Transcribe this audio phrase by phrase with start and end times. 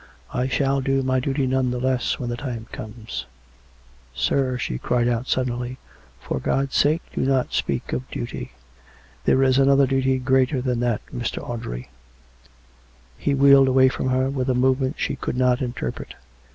[0.33, 3.27] "I shall do my duty none the less when the time comes
[4.15, 5.77] ""Sir!" she cried out suddenly."
[6.23, 8.53] For God's sake do not speak of duty—
[9.25, 11.03] there is another duty greater than that.
[11.15, 11.47] Mr.
[11.47, 11.89] Audrey"
[13.19, 16.15] He wheeled away from her, with a movement she could not interpret.